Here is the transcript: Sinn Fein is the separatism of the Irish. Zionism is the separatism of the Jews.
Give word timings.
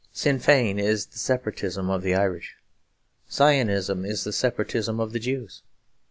Sinn 0.11 0.39
Fein 0.39 0.79
is 0.79 1.05
the 1.05 1.19
separatism 1.19 1.91
of 1.91 2.01
the 2.01 2.15
Irish. 2.15 2.55
Zionism 3.29 4.03
is 4.03 4.23
the 4.23 4.33
separatism 4.33 4.99
of 4.99 5.11
the 5.13 5.19
Jews. 5.19 5.61